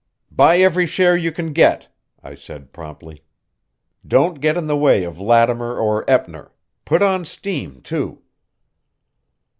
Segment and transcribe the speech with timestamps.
[0.31, 1.87] "Buy every share you can get,"
[2.23, 3.23] I said promptly.
[4.03, 6.53] "Don't get in the way of Lattimer or Eppner.
[6.85, 8.23] Put on steam, too."